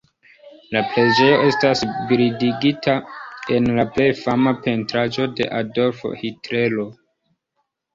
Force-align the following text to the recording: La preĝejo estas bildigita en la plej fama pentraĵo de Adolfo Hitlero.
La 0.75 0.79
preĝejo 0.93 1.35
estas 1.49 1.83
bildigita 2.13 2.97
en 3.59 3.71
la 3.79 3.87
plej 3.95 4.11
fama 4.25 4.57
pentraĵo 4.67 5.33
de 5.39 5.53
Adolfo 5.63 6.19
Hitlero. 6.27 6.93